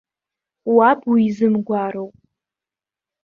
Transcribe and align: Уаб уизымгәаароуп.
Уаб 0.75 0.99
уизымгәаароуп. 1.09 2.15